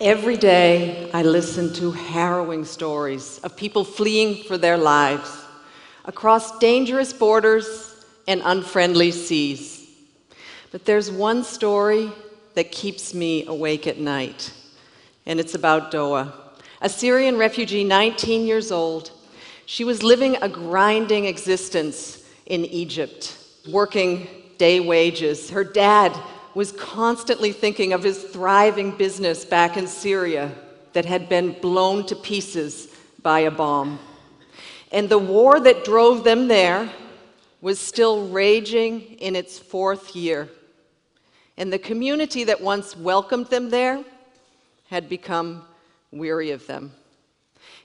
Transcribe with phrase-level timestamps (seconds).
[0.00, 5.44] Every day, I listen to harrowing stories of people fleeing for their lives
[6.04, 7.96] across dangerous borders
[8.28, 9.90] and unfriendly seas.
[10.70, 12.12] But there's one story
[12.54, 14.52] that keeps me awake at night,
[15.26, 16.32] and it's about Doa,
[16.80, 19.10] a Syrian refugee, 19 years old.
[19.66, 23.36] She was living a grinding existence in Egypt,
[23.68, 25.50] working day wages.
[25.50, 26.16] Her dad
[26.54, 30.52] was constantly thinking of his thriving business back in Syria
[30.92, 32.88] that had been blown to pieces
[33.22, 33.98] by a bomb.
[34.90, 36.90] And the war that drove them there
[37.60, 40.48] was still raging in its fourth year.
[41.56, 44.04] And the community that once welcomed them there
[44.88, 45.64] had become
[46.10, 46.92] weary of them.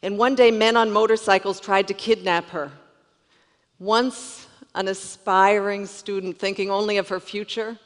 [0.02, 2.72] And one day, men on motorcycles tried to kidnap her.
[3.80, 7.78] Once an aspiring student thinking only of her future,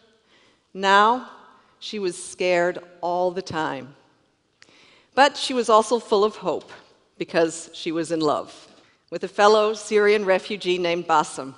[0.78, 1.30] now,
[1.80, 3.95] she was scared all the time.
[5.16, 6.72] But she was also full of hope
[7.17, 8.67] because she was in love
[9.09, 11.55] with a fellow Syrian refugee named Bassem.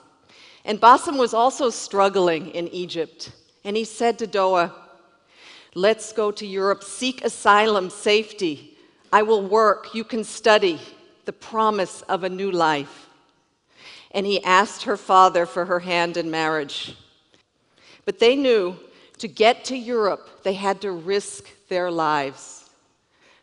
[0.63, 3.31] And Bassem was also struggling in Egypt.
[3.65, 4.71] And he said to Doa,
[5.75, 8.77] Let's go to Europe, seek asylum, safety.
[9.11, 10.79] I will work, you can study,
[11.25, 13.09] the promise of a new life.
[14.11, 16.95] And he asked her father for her hand in marriage.
[18.05, 18.77] But they knew
[19.19, 22.69] to get to Europe, they had to risk their lives,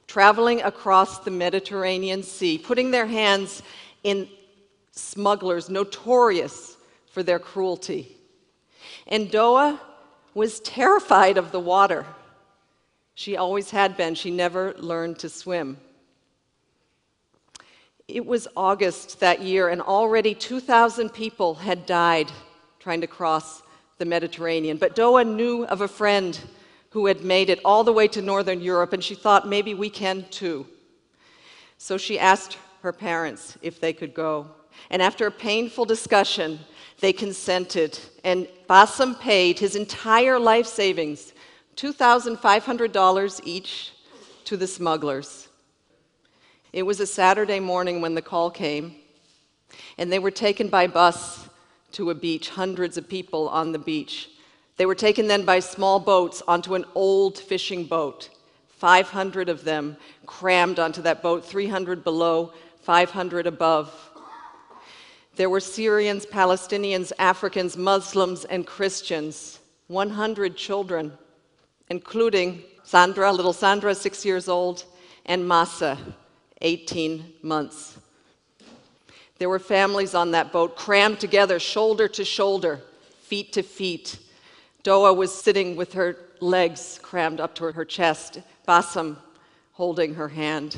[0.07, 3.63] traveling across the Mediterranean Sea, putting their hands
[4.03, 4.29] in
[4.91, 6.77] smugglers notorious
[7.11, 8.17] for their cruelty.
[9.07, 9.79] And Doa
[10.35, 12.05] was terrified of the water.
[13.15, 15.79] She always had been, she never learned to swim.
[18.09, 22.31] It was August that year, and already 2,000 people had died
[22.79, 23.63] trying to cross
[23.99, 24.77] the Mediterranean.
[24.77, 26.39] But Doa knew of a friend
[26.91, 29.91] who had made it all the way to Northern Europe, and she thought maybe we
[29.91, 30.67] can too.
[31.79, 34.49] So she asked her parents if they could go.
[34.91, 36.59] And after a painful discussion,
[37.01, 41.35] they consented, and Bassem paid his entire life savings,
[41.77, 43.93] $2,500 each,
[44.45, 45.49] to the smugglers.
[46.73, 48.95] It was a Saturday morning when the call came,
[49.99, 51.46] and they were taken by bus
[51.97, 54.29] to a beach, hundreds of people on the beach.
[54.77, 58.29] They were taken then by small boats onto an old fishing boat.
[58.69, 59.97] 500 of them
[60.27, 62.53] crammed onto that boat, 300 below,
[62.83, 64.11] 500 above.
[65.37, 71.13] There were Syrians, Palestinians, Africans, Muslims, and Christians, 100 children,
[71.89, 74.85] including Sandra, little Sandra, six years old,
[75.25, 75.97] and Masa,
[76.61, 77.99] 18 months.
[79.39, 82.81] There were families on that boat crammed together, shoulder to shoulder,
[83.21, 84.19] feet to feet.
[84.83, 89.17] Doa was sitting with her legs crammed up to her chest, Bassem
[89.73, 90.77] holding her hand.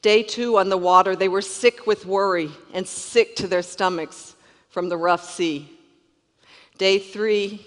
[0.00, 4.34] Day two on the water, they were sick with worry and sick to their stomachs
[4.68, 5.70] from the rough sea.
[6.78, 7.64] Day three,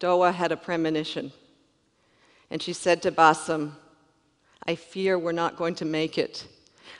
[0.00, 1.30] Doa had a premonition.
[2.50, 3.72] And she said to Bassem,
[4.66, 6.46] I fear we're not going to make it.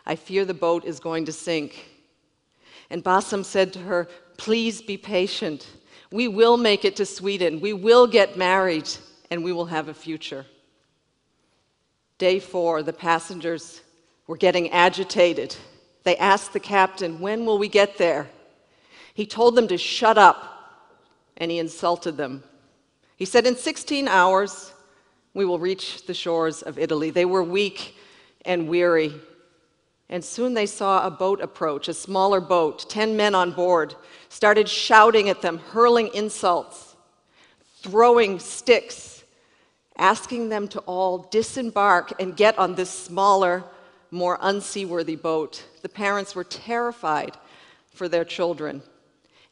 [0.09, 1.87] I fear the boat is going to sink.
[2.89, 4.09] And Bassem said to her,
[4.39, 5.69] Please be patient.
[6.11, 7.61] We will make it to Sweden.
[7.61, 8.89] We will get married,
[9.31, 10.47] and we will have a future.
[12.17, 13.83] Day four, the passengers
[14.27, 15.55] were getting agitated.
[16.05, 18.31] They asked the captain, When will we get there?
[19.13, 20.97] He told them to shut up,
[21.37, 22.43] and he insulted them.
[23.17, 24.73] He said, In 16 hours,
[25.35, 27.11] we will reach the shores of Italy.
[27.11, 27.95] They were weak
[28.47, 29.13] and weary.
[30.11, 33.95] And soon they saw a boat approach, a smaller boat, 10 men on board,
[34.29, 36.97] started shouting at them, hurling insults,
[37.83, 39.23] throwing sticks,
[39.99, 43.65] asking them to all disembark and get on this smaller,
[44.11, 45.65] more unseaworthy boat.
[45.83, 47.37] The parents were terrified
[47.93, 48.83] for their children,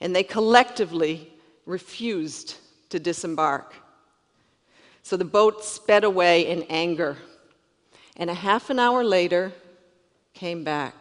[0.01, 1.33] and they collectively
[1.67, 2.57] refused
[2.91, 3.75] to disembark.
[5.03, 7.19] So the boat sped away in anger.
[8.17, 9.53] And a half an hour later,
[10.37, 10.95] came back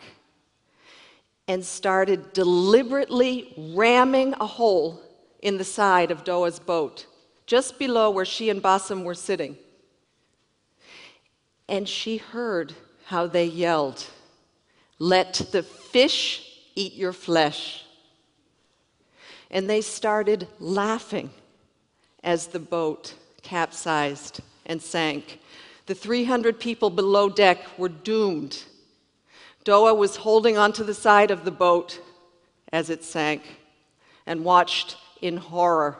[1.48, 5.02] and started deliberately ramming a hole
[5.42, 7.06] in the side of Doa's boat,
[7.46, 9.58] just below where she and Bassem were sitting.
[11.68, 12.74] And she heard
[13.06, 14.06] how they yelled,
[14.98, 17.84] Let the fish eat your flesh.
[19.52, 21.30] And they started laughing
[22.24, 25.40] as the boat capsized and sank.
[25.86, 28.64] The 300 people below deck were doomed
[29.66, 32.00] Doa was holding onto the side of the boat
[32.72, 33.42] as it sank
[34.28, 35.98] and watched in horror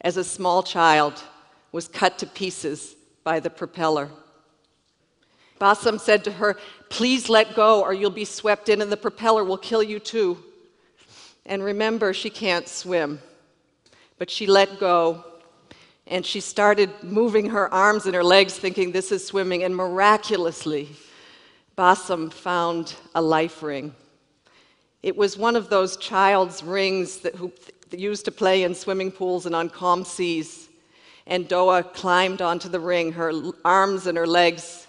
[0.00, 1.22] as a small child
[1.70, 4.10] was cut to pieces by the propeller.
[5.60, 6.56] Bassem said to her,
[6.88, 10.38] Please let go, or you'll be swept in, and the propeller will kill you too.
[11.46, 13.20] And remember, she can't swim.
[14.18, 15.24] But she let go,
[16.06, 20.88] and she started moving her arms and her legs, thinking this is swimming, and miraculously,
[21.78, 23.94] Bassem found a life ring.
[25.04, 27.52] It was one of those child's rings that, who,
[27.92, 30.68] used to play in swimming pools and on calm seas.
[31.28, 33.32] And Doa climbed onto the ring, her
[33.64, 34.88] arms and her legs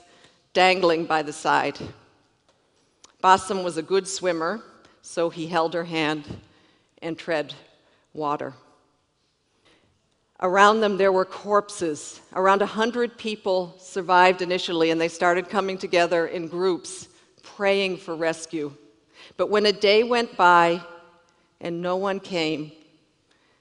[0.53, 1.77] dangling by the side.
[3.23, 4.63] Bassem was a good swimmer,
[5.03, 6.39] so he held her hand
[7.03, 7.53] and tread
[8.13, 8.55] water.
[10.41, 12.21] Around them, there were corpses.
[12.33, 17.09] Around 100 people survived initially, and they started coming together in groups,
[17.43, 18.73] praying for rescue.
[19.35, 20.81] But when a day went by
[21.59, 22.71] and no one came,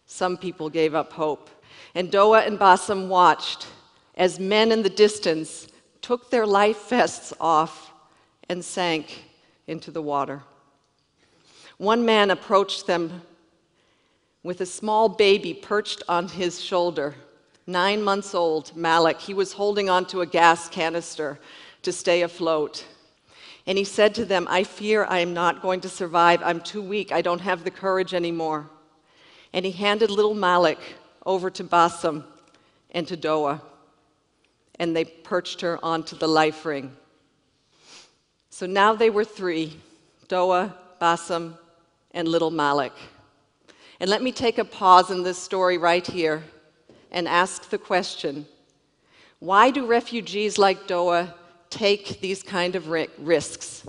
[0.07, 1.51] some people gave up hope.
[1.95, 3.67] And Doa and Bassem watched
[4.15, 5.69] as men in the distance
[6.01, 7.93] took their life vests off
[8.49, 9.25] and sank
[9.67, 10.43] into the water.
[11.77, 13.23] One man approached them
[14.49, 17.15] with a small baby perched on his shoulder.
[17.67, 21.39] Nine months old, Malak, he was holding onto a gas canister
[21.83, 22.87] to stay afloat.
[23.67, 26.41] And he said to them, I fear I am not going to survive.
[26.43, 27.13] I'm too weak.
[27.13, 28.71] I don't have the courage anymore.
[29.53, 30.81] And he handed little Malak
[31.27, 32.25] over to Bassem
[32.93, 33.61] and to Doa.
[34.79, 36.97] And they perched her onto the life ring.
[38.49, 39.79] So now they were three
[40.27, 41.53] Doa, Bassem,
[42.13, 42.95] and little Malak.
[44.01, 46.45] And let me take a pause in this story right here
[47.11, 48.47] and ask the question
[49.41, 51.33] why do refugees like Doa
[51.71, 53.87] take these kind of risks?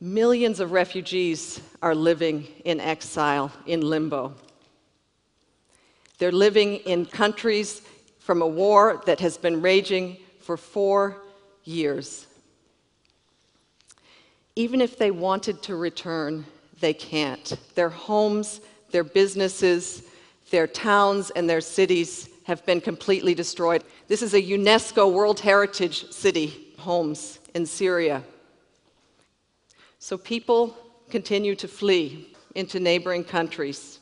[0.00, 4.34] Millions of refugees are living in exile, in limbo.
[6.16, 7.82] They're living in countries
[8.18, 11.22] from a war that has been raging for four
[11.64, 12.26] years.
[14.56, 16.46] Even if they wanted to return,
[16.80, 17.56] they can't.
[17.74, 18.60] Their homes,
[18.90, 20.02] their businesses,
[20.50, 23.84] their towns, and their cities have been completely destroyed.
[24.08, 28.22] This is a UNESCO World Heritage City, Homs, in Syria.
[29.98, 30.76] So people
[31.10, 34.00] continue to flee into neighboring countries.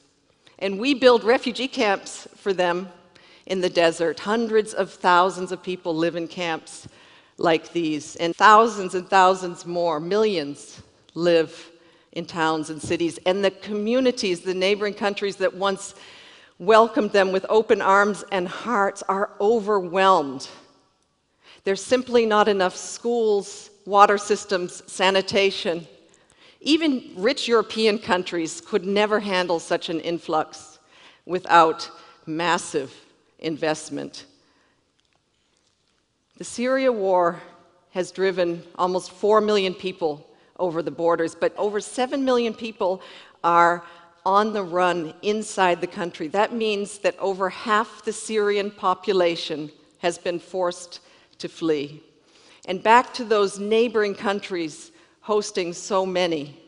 [0.61, 2.89] And we build refugee camps for them
[3.47, 4.21] in the desert.
[4.21, 6.89] Hundreds of thousands of people live in camps
[7.37, 10.83] like these, and thousands and thousands more, millions,
[11.15, 11.71] live
[12.13, 15.95] in towns and cities, and the communities, the neighboring countries that once
[16.59, 20.49] welcomed them with open arms and hearts are overwhelmed.
[21.65, 25.87] There's simply not enough schools, water systems, sanitation.
[26.61, 30.79] Even rich European countries could never handle such an influx
[31.27, 31.91] without
[32.27, 32.93] massive
[33.39, 34.25] investment.
[36.39, 37.41] The Syria war
[37.91, 40.28] has driven almost 4 million people
[40.59, 43.01] over the borders, but over 7 million people
[43.45, 43.85] are
[44.27, 46.29] on the run inside the country.
[46.29, 51.01] That means that over half the Syrian population has been forced
[51.39, 52.03] to flee.
[52.67, 56.61] And back to those neighboring countries hosting so many.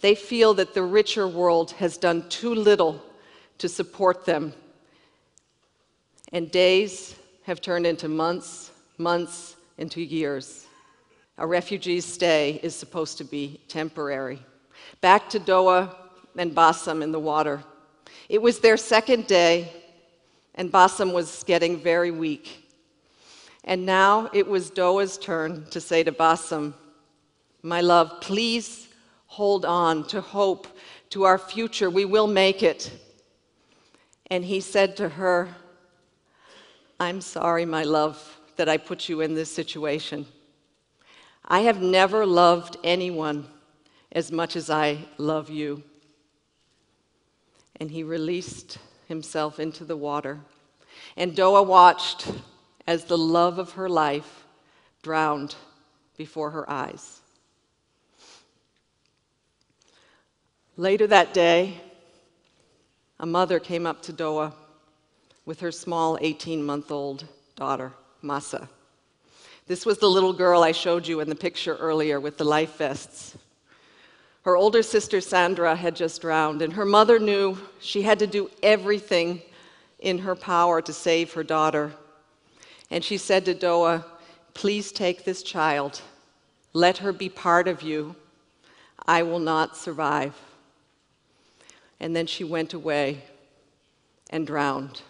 [0.00, 3.02] They feel that the richer world has done too little
[3.58, 4.52] to support them.
[6.32, 7.14] And days
[7.44, 10.66] have turned into months, months into years.
[11.36, 14.38] A refugee's stay is supposed to be temporary.
[15.00, 15.94] Back to Doa
[16.36, 17.64] and Bassem in the water.
[18.28, 19.72] It was their second day,
[20.54, 22.70] and Bassem was getting very weak.
[23.64, 26.74] And now it was Doa's turn to say to Bassem,
[27.62, 28.88] My love, please
[29.26, 30.68] hold on to hope,
[31.10, 31.90] to our future.
[31.90, 32.92] We will make it.
[34.30, 35.48] And he said to her,
[37.00, 40.26] I'm sorry, my love, that I put you in this situation.
[41.46, 43.46] I have never loved anyone
[44.12, 45.82] as much as I love you.
[47.76, 50.40] And he released himself into the water.
[51.16, 52.30] And Doa watched
[52.86, 54.44] as the love of her life
[55.02, 55.54] drowned
[56.16, 57.20] before her eyes.
[60.76, 61.80] Later that day,
[63.20, 64.52] a mother came up to Doa
[65.44, 68.68] with her small 18 month old daughter, Masa.
[69.66, 72.76] This was the little girl I showed you in the picture earlier with the life
[72.76, 73.36] vests.
[74.42, 78.50] Her older sister Sandra had just drowned, and her mother knew she had to do
[78.62, 79.40] everything
[80.00, 81.92] in her power to save her daughter.
[82.90, 84.04] And she said to Doa,
[84.52, 86.02] Please take this child.
[86.74, 88.14] Let her be part of you.
[89.06, 90.38] I will not survive.
[92.00, 93.22] And then she went away
[94.28, 95.00] and drowned.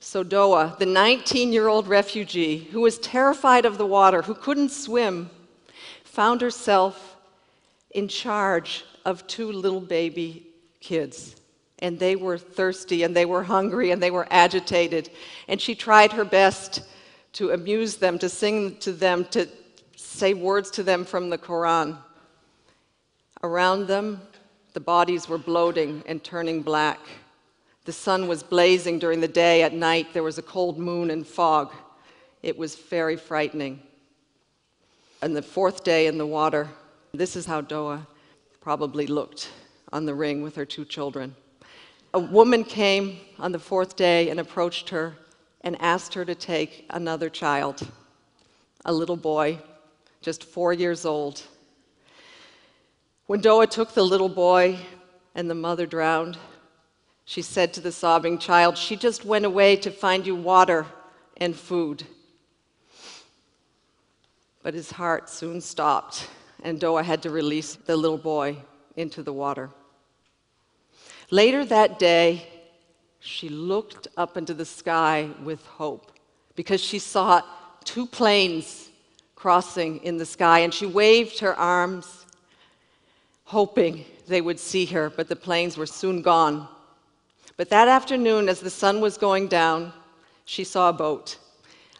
[0.00, 4.70] So Doa, the 19 year old refugee who was terrified of the water, who couldn't
[4.70, 5.30] swim,
[6.04, 7.16] found herself
[7.90, 10.46] in charge of two little baby
[10.80, 11.36] kids.
[11.80, 15.10] And they were thirsty and they were hungry and they were agitated.
[15.48, 16.82] And she tried her best
[17.34, 19.48] to amuse them, to sing to them, to
[19.96, 21.96] say words to them from the Quran.
[23.42, 24.20] Around them,
[24.72, 26.98] the bodies were bloating and turning black.
[27.88, 29.62] The sun was blazing during the day.
[29.62, 31.72] At night, there was a cold moon and fog.
[32.42, 33.80] It was very frightening.
[35.22, 36.68] And the fourth day in the water,
[37.14, 38.06] this is how Doa
[38.60, 39.48] probably looked
[39.90, 41.34] on the ring with her two children.
[42.12, 45.14] A woman came on the fourth day and approached her
[45.62, 47.88] and asked her to take another child,
[48.84, 49.60] a little boy,
[50.20, 51.42] just four years old.
[53.28, 54.78] When Doa took the little boy
[55.34, 56.36] and the mother drowned,
[57.28, 60.86] she said to the sobbing child, She just went away to find you water
[61.36, 62.04] and food.
[64.62, 66.26] But his heart soon stopped,
[66.62, 68.56] and Doa had to release the little boy
[68.96, 69.68] into the water.
[71.30, 72.48] Later that day,
[73.20, 76.12] she looked up into the sky with hope
[76.56, 77.42] because she saw
[77.84, 78.88] two planes
[79.34, 82.24] crossing in the sky, and she waved her arms,
[83.44, 86.66] hoping they would see her, but the planes were soon gone.
[87.58, 89.92] But that afternoon, as the sun was going down,
[90.44, 91.38] she saw a boat,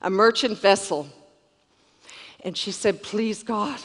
[0.00, 1.08] a merchant vessel.
[2.44, 3.80] And she said, Please, God,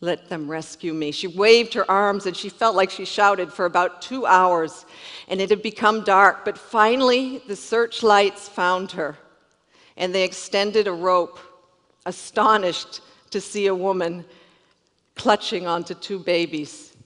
[0.00, 1.12] let them rescue me.
[1.12, 4.86] She waved her arms and she felt like she shouted for about two hours.
[5.28, 9.16] And it had become dark, but finally the searchlights found her.
[9.96, 11.38] And they extended a rope,
[12.06, 14.24] astonished to see a woman
[15.14, 16.96] clutching onto two babies.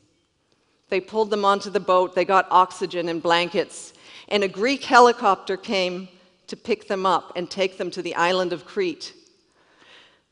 [0.94, 3.94] They pulled them onto the boat, they got oxygen and blankets,
[4.28, 6.06] and a Greek helicopter came
[6.46, 9.12] to pick them up and take them to the island of Crete.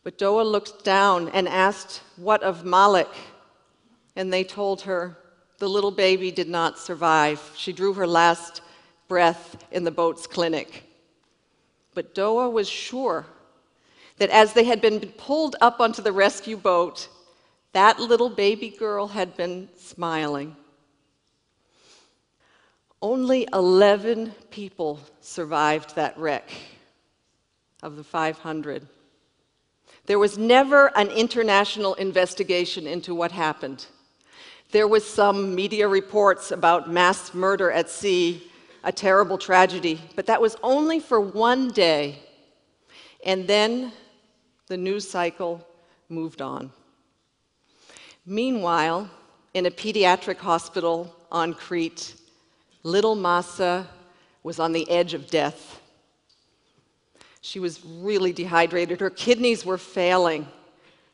[0.05, 3.13] But Doa looked down and asked, What of Malak?
[4.15, 5.19] And they told her,
[5.59, 7.41] The little baby did not survive.
[7.57, 8.61] She drew her last
[9.09, 10.85] breath in the boat's clinic.
[11.93, 13.27] But Doa was sure
[14.19, 17.09] that as they had been pulled up onto the rescue boat,
[17.73, 20.57] that little baby girl had been smiling.
[23.01, 26.51] Only 11 people survived that wreck
[27.83, 28.87] of the 500.
[30.07, 33.87] There was never an international investigation into what happened.
[34.71, 38.51] There was some media reports about mass murder at sea,
[38.85, 42.21] a terrible tragedy, but that was only for one day.
[43.25, 43.93] And then
[44.67, 45.67] the news cycle
[46.09, 46.73] moved on.
[48.25, 49.11] Meanwhile,
[49.53, 52.15] in a pediatric hospital on Crete,
[52.85, 53.87] little Masa
[54.45, 55.81] was on the edge of death.
[57.41, 59.01] She was really dehydrated.
[59.01, 60.47] Her kidneys were failing.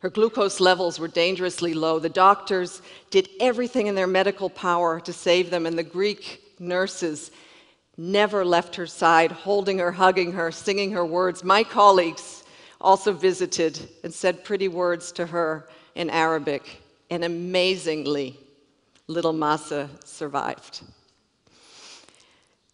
[0.01, 1.99] Her glucose levels were dangerously low.
[1.99, 7.31] The doctors did everything in their medical power to save them, and the Greek nurses
[7.97, 11.43] never left her side, holding her, hugging her, singing her words.
[11.43, 12.45] My colleagues
[12.83, 18.39] also visited and said pretty words to her in Arabic and amazingly,
[19.07, 20.83] little Masa survived.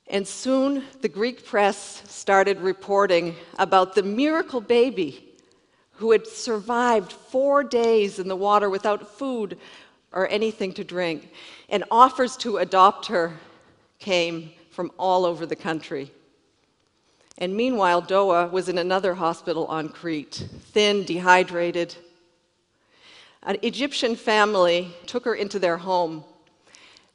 [0.08, 5.24] And soon the Greek press started reporting about the miracle baby
[5.92, 9.58] who had survived four days in the water without food
[10.12, 11.32] or anything to drink.
[11.68, 13.32] And offers to adopt her
[13.98, 16.10] came from all over the country.
[17.38, 21.96] And meanwhile, Doa was in another hospital on Crete, thin, dehydrated,
[23.44, 26.24] an Egyptian family took her into their home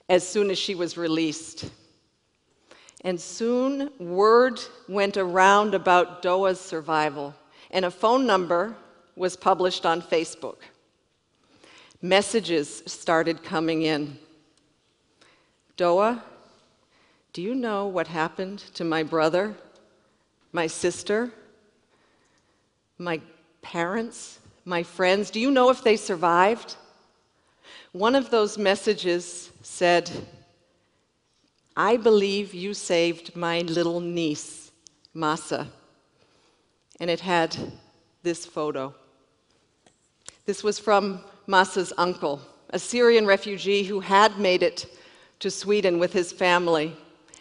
[0.07, 1.69] as soon as she was released.
[3.01, 7.33] And soon word went around about Doa's survival,
[7.71, 8.75] and a phone number
[9.15, 10.57] was published on Facebook.
[12.01, 14.17] Messages started coming in.
[15.77, 16.21] Doa,
[17.33, 19.55] do you know what happened to my brother,
[20.51, 21.31] my sister,
[22.97, 23.21] my
[23.61, 26.75] parents, my friends, do you know if they survived?
[27.91, 30.11] One of those messages said,
[31.75, 34.71] I believe you saved my little niece,
[35.15, 35.65] Masa.
[36.99, 37.57] And it had
[38.21, 38.93] this photo.
[40.45, 44.85] This was from Masa's uncle, a Syrian refugee who had made it
[45.39, 46.95] to Sweden with his family,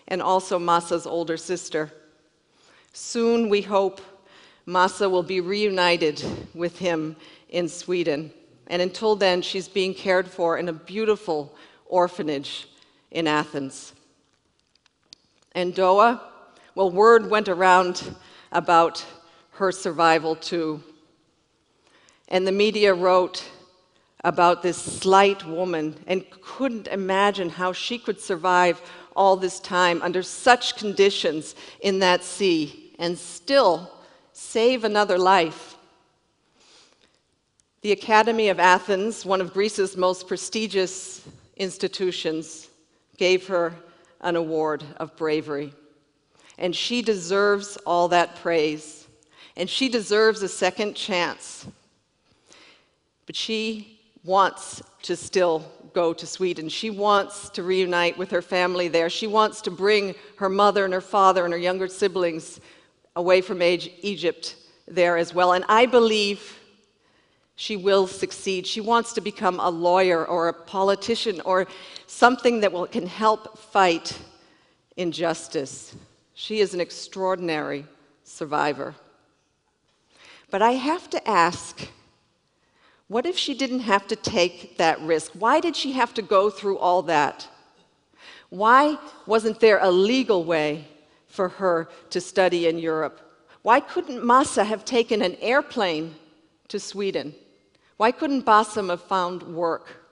[0.07, 1.93] and also Masa's older sister.
[2.95, 4.01] Soon, we hope,
[4.69, 6.23] Masa will be reunited
[6.55, 7.17] with him
[7.49, 8.31] in Sweden.
[8.67, 11.57] And until then, she's being cared for in a beautiful
[11.87, 12.69] orphanage
[13.11, 13.95] in Athens.
[15.53, 16.21] And Doa
[16.75, 18.15] Well, word went around
[18.53, 19.05] about
[19.53, 20.83] her survival too.
[22.29, 23.43] And the media wrote
[24.23, 28.83] about this slight woman and couldn't imagine how she could survive
[29.17, 33.98] all this time under such conditions in that sea and still
[34.39, 35.77] save another life.
[37.83, 41.27] The Academy of Athens, one of Greece's most prestigious
[41.57, 42.69] institutions,
[43.17, 43.75] gave her
[44.21, 45.75] an award of bravery.
[46.57, 49.09] And she deserves all that praise.
[49.57, 51.67] And she deserves a second chance.
[53.27, 55.65] But she wants to still
[55.95, 56.69] go to Sweden.
[56.69, 59.11] She wants to reunite with her family there.
[59.11, 62.61] She wants to bring her mother and her father and her younger siblings
[63.19, 64.55] away from Egypt
[64.87, 65.53] there as well.
[65.53, 66.59] And I believe
[67.57, 68.65] she will succeed.
[68.65, 71.67] She wants to become a lawyer or a politician or
[72.07, 74.17] something that will, can help fight
[74.97, 75.97] injustice.
[76.35, 77.85] She is an extraordinary
[78.23, 78.95] survivor.
[80.51, 81.89] But I have to ask
[83.09, 85.33] what if she didn't have to take that risk?
[85.33, 87.49] Why did she have to go through all that?
[88.51, 90.87] Why wasn't there a legal way
[91.29, 93.21] for her to study in Europe?
[93.63, 96.15] Why couldn't Masa have taken an airplane
[96.69, 97.35] to Sweden?
[97.97, 100.05] Why couldn't Bassem have found work?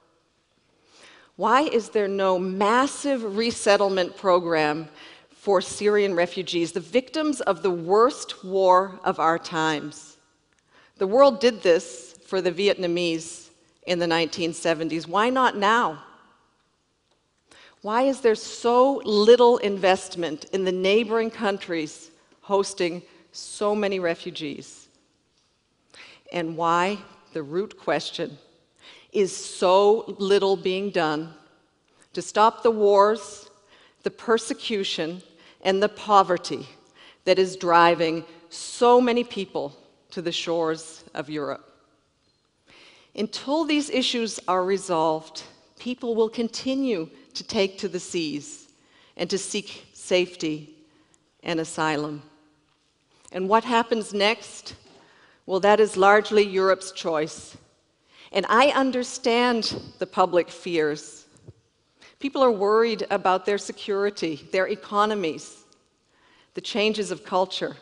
[1.37, 4.89] Why is there no massive resettlement program
[5.31, 10.17] for Syrian refugees, the victims of the worst war of our times?
[10.99, 13.51] The world did this for the Vietnamese
[13.87, 15.07] in the 1970s.
[15.07, 16.03] Why not now?
[17.87, 23.01] Why is there so little investment in the neighboring countries hosting
[23.31, 24.89] so many refugees?
[26.33, 26.99] And why
[27.33, 28.39] the root question
[29.13, 31.33] is so little being done
[32.15, 33.49] to stop the wars,
[34.03, 35.23] the persecution,
[35.63, 36.67] and the poverty
[37.25, 39.77] that is driving so many people
[40.11, 41.73] to the shores of Europe.
[43.15, 45.45] Until these issues are resolved,
[45.79, 48.69] people will continue to take to the seas
[49.17, 50.75] and to seek safety
[51.43, 52.23] and asylum.
[53.33, 54.75] And what happens next
[55.47, 57.57] well, that is largely Europe's choice.
[58.33, 61.27] And I understand the public fears.
[62.19, 65.65] People are worried about their security, their economies,
[66.55, 67.77] the changes of culture.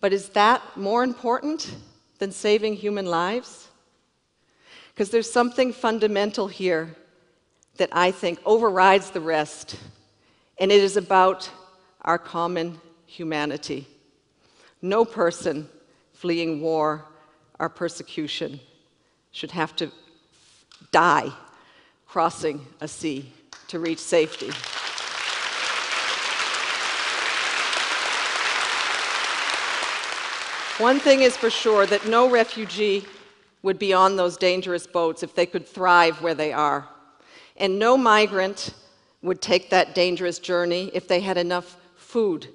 [0.00, 1.74] But is that more important
[2.18, 3.68] than saving human lives?
[4.92, 6.94] Because there's something fundamental here
[7.76, 9.76] that I think overrides the rest,
[10.58, 11.50] and it is about
[12.02, 13.86] our common humanity.
[14.82, 15.68] No person
[16.12, 17.04] fleeing war
[17.58, 18.60] or persecution
[19.32, 19.90] should have to
[20.92, 21.30] die
[22.06, 23.32] crossing a sea
[23.68, 24.50] to reach safety.
[30.82, 33.06] One thing is for sure that no refugee
[33.62, 36.86] would be on those dangerous boats if they could thrive where they are.
[37.56, 38.74] And no migrant
[39.22, 42.48] would take that dangerous journey if they had enough food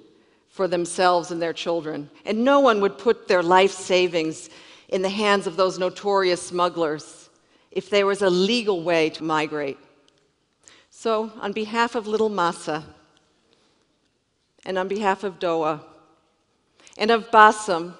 [0.48, 2.10] for themselves and their children.
[2.24, 4.50] And no one would put their life savings
[4.88, 7.30] in the hands of those notorious smugglers
[7.70, 9.78] if there was a legal way to migrate.
[10.90, 12.84] So, on behalf of little Masa,
[14.64, 15.80] and on behalf of Doa,
[16.98, 17.94] and of Bassem,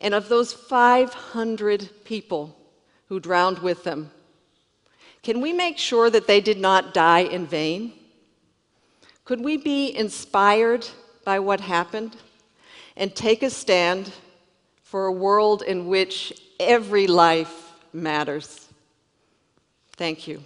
[0.00, 2.58] and of those 500 people
[3.08, 4.10] who drowned with them,
[5.26, 7.92] can we make sure that they did not die in vain?
[9.24, 10.86] Could we be inspired
[11.24, 12.12] by what happened
[12.96, 14.12] and take a stand
[14.84, 18.68] for a world in which every life matters.
[19.96, 20.44] Thank you.